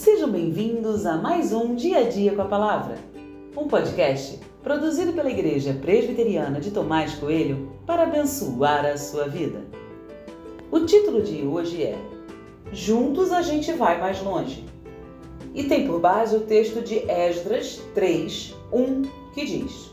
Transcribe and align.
Sejam 0.00 0.30
bem-vindos 0.30 1.04
a 1.04 1.18
mais 1.18 1.52
um 1.52 1.74
Dia 1.74 1.98
a 1.98 2.08
Dia 2.08 2.34
com 2.34 2.40
a 2.40 2.46
Palavra, 2.46 2.94
um 3.54 3.68
podcast 3.68 4.40
produzido 4.62 5.12
pela 5.12 5.30
Igreja 5.30 5.74
Presbiteriana 5.74 6.58
de 6.58 6.70
Tomás 6.70 7.16
Coelho 7.16 7.70
para 7.84 8.04
abençoar 8.04 8.86
a 8.86 8.96
sua 8.96 9.28
vida. 9.28 9.62
O 10.70 10.80
título 10.86 11.22
de 11.22 11.42
hoje 11.42 11.82
é 11.82 11.98
Juntos 12.72 13.30
a 13.30 13.42
gente 13.42 13.74
vai 13.74 14.00
mais 14.00 14.22
longe. 14.22 14.64
E 15.54 15.64
tem 15.64 15.86
por 15.86 16.00
base 16.00 16.34
o 16.34 16.46
texto 16.46 16.80
de 16.80 17.00
Esdras 17.00 17.82
3, 17.94 18.56
1, 18.72 19.02
que 19.34 19.44
diz: 19.44 19.90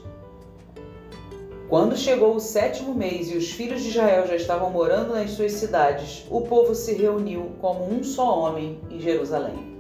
Quando 1.68 1.98
chegou 1.98 2.34
o 2.34 2.40
sétimo 2.40 2.96
mês 2.96 3.30
e 3.30 3.36
os 3.36 3.52
filhos 3.52 3.84
de 3.84 3.90
Israel 3.90 4.26
já 4.26 4.38
estavam 4.38 4.70
morando 4.70 5.12
nas 5.12 5.32
suas 5.32 5.52
cidades, 5.52 6.26
o 6.32 6.40
povo 6.44 6.74
se 6.74 6.94
reuniu 6.94 7.52
como 7.60 7.84
um 7.84 8.02
só 8.06 8.40
homem 8.40 8.80
em 8.90 9.02
Jerusalém. 9.02 9.77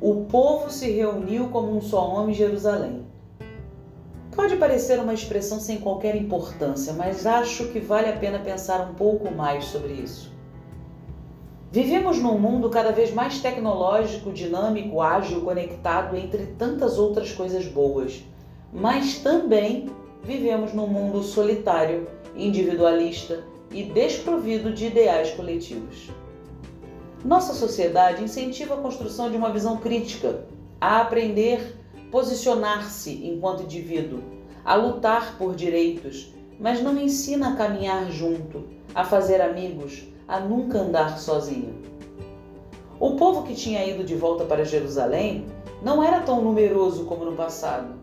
O 0.00 0.24
povo 0.24 0.70
se 0.70 0.90
reuniu 0.90 1.48
como 1.48 1.74
um 1.74 1.80
só 1.80 2.06
homem 2.06 2.32
em 2.32 2.38
Jerusalém. 2.38 3.06
Pode 4.34 4.56
parecer 4.56 4.98
uma 4.98 5.14
expressão 5.14 5.60
sem 5.60 5.78
qualquer 5.78 6.16
importância, 6.16 6.92
mas 6.92 7.24
acho 7.24 7.68
que 7.68 7.78
vale 7.78 8.08
a 8.08 8.16
pena 8.16 8.40
pensar 8.40 8.80
um 8.80 8.94
pouco 8.94 9.32
mais 9.32 9.66
sobre 9.66 9.92
isso. 9.92 10.34
Vivemos 11.70 12.18
num 12.18 12.38
mundo 12.38 12.68
cada 12.68 12.90
vez 12.90 13.12
mais 13.12 13.40
tecnológico, 13.40 14.32
dinâmico, 14.32 15.00
ágil, 15.00 15.40
conectado, 15.40 16.16
entre 16.16 16.46
tantas 16.58 16.98
outras 16.98 17.32
coisas 17.32 17.66
boas. 17.66 18.24
Mas 18.72 19.18
também 19.18 19.90
vivemos 20.22 20.72
num 20.72 20.86
mundo 20.86 21.22
solitário, 21.22 22.08
individualista 22.36 23.44
e 23.70 23.84
desprovido 23.84 24.72
de 24.72 24.86
ideais 24.86 25.30
coletivos. 25.32 26.10
Nossa 27.24 27.54
sociedade 27.54 28.22
incentiva 28.22 28.74
a 28.74 28.82
construção 28.82 29.30
de 29.30 29.36
uma 29.38 29.50
visão 29.50 29.78
crítica, 29.78 30.44
a 30.78 31.00
aprender 31.00 31.80
posicionar-se 32.10 33.26
enquanto 33.26 33.62
indivíduo, 33.62 34.20
a 34.62 34.74
lutar 34.74 35.38
por 35.38 35.54
direitos, 35.54 36.34
mas 36.60 36.82
não 36.82 37.00
ensina 37.00 37.48
a 37.48 37.56
caminhar 37.56 38.10
junto, 38.10 38.64
a 38.94 39.04
fazer 39.04 39.40
amigos, 39.40 40.04
a 40.28 40.38
nunca 40.38 40.78
andar 40.78 41.18
sozinho. 41.18 41.74
O 43.00 43.16
povo 43.16 43.42
que 43.42 43.54
tinha 43.54 43.84
ido 43.86 44.04
de 44.04 44.14
volta 44.14 44.44
para 44.44 44.64
Jerusalém 44.64 45.46
não 45.82 46.04
era 46.04 46.20
tão 46.20 46.42
numeroso 46.42 47.06
como 47.06 47.24
no 47.24 47.32
passado. 47.32 47.94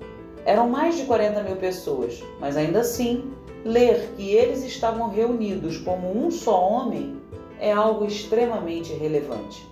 Eram 0.45 0.67
mais 0.67 0.97
de 0.97 1.03
40 1.03 1.43
mil 1.43 1.57
pessoas, 1.57 2.21
mas 2.39 2.57
ainda 2.57 2.79
assim, 2.79 3.31
ler 3.63 4.13
que 4.17 4.31
eles 4.31 4.63
estavam 4.63 5.09
reunidos 5.09 5.77
como 5.77 6.11
um 6.11 6.31
só 6.31 6.59
homem 6.59 7.21
é 7.61 7.71
algo 7.71 8.05
extremamente 8.05 8.91
relevante. 8.91 9.69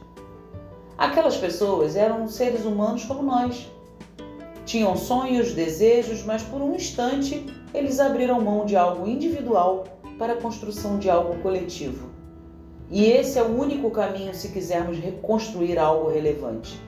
Aquelas 0.95 1.36
pessoas 1.36 1.95
eram 1.95 2.28
seres 2.28 2.64
humanos 2.64 3.04
como 3.04 3.23
nós. 3.23 3.68
Tinham 4.64 4.95
sonhos, 4.95 5.54
desejos, 5.54 6.23
mas 6.23 6.44
por 6.44 6.62
um 6.62 6.76
instante 6.76 7.44
eles 7.73 8.00
abriram 8.00 8.40
mão 8.42 8.64
de 8.64 8.76
algo 8.76 9.08
individual 9.08 9.86
para 10.20 10.34
a 10.34 10.38
construção 10.38 11.00
de 11.00 11.10
algo 11.10 11.42
coletivo. 11.42 12.10
E 12.92 13.06
esse 13.06 13.40
é 13.40 13.42
o 13.42 13.60
único 13.60 13.90
caminho 13.90 14.36
se 14.36 14.50
quisermos 14.50 15.00
reconstruir 15.00 15.80
algo 15.80 16.12
relevante. 16.12 16.80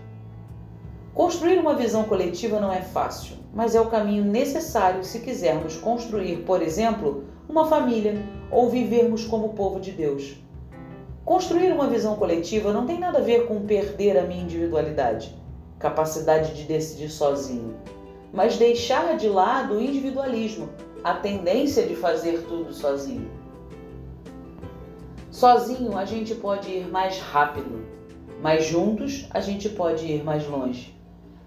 Construir 1.16 1.58
uma 1.58 1.74
visão 1.74 2.04
coletiva 2.04 2.60
não 2.60 2.72
é 2.72 2.82
fácil, 2.82 3.38
mas 3.56 3.74
é 3.74 3.82
o 3.82 3.90
caminho 3.90 4.24
necessário 4.24 5.04
se 5.04 5.20
quisermos 5.20 5.76
construir, 5.78 6.44
por 6.44 6.62
exemplo, 6.62 7.24
uma 7.50 7.66
família 7.66 8.24
ou 8.52 8.70
vivermos 8.70 9.26
como 9.26 9.50
povo 9.50 9.80
de 9.80 9.92
Deus. 9.92 10.40
Construir 11.32 11.72
uma 11.72 11.88
visão 11.88 12.18
coletiva 12.18 12.74
não 12.74 12.86
tem 12.86 13.00
nada 13.00 13.20
a 13.20 13.22
ver 13.22 13.48
com 13.48 13.66
perder 13.66 14.18
a 14.18 14.24
minha 14.24 14.44
individualidade, 14.44 15.34
capacidade 15.80 16.54
de 16.54 16.66
decidir 16.66 17.10
sozinho, 17.10 17.78
mas 18.34 18.58
deixar 18.58 19.16
de 19.16 19.30
lado 19.30 19.76
o 19.76 19.82
individualismo, 19.82 20.68
a 21.02 21.14
tendência 21.14 21.88
de 21.88 21.96
fazer 21.96 22.44
tudo 22.50 22.74
sozinho. 22.74 23.32
Sozinho 25.32 25.98
a 25.98 26.04
gente 26.04 26.36
pode 26.36 26.70
ir 26.70 26.90
mais 26.90 27.18
rápido, 27.20 27.82
mas 28.42 28.66
juntos 28.66 29.26
a 29.30 29.40
gente 29.40 29.70
pode 29.70 30.06
ir 30.06 30.26
mais 30.26 30.46
longe. 30.46 30.94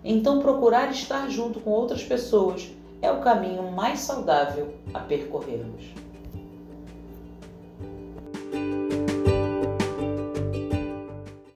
Então, 0.02 0.40
procurar 0.40 0.90
estar 0.92 1.28
junto 1.28 1.60
com 1.60 1.68
outras 1.68 2.02
pessoas 2.02 2.70
é 3.02 3.12
o 3.12 3.20
caminho 3.20 3.70
mais 3.70 4.00
saudável 4.00 4.76
a 4.94 5.00
percorrermos. 5.00 6.03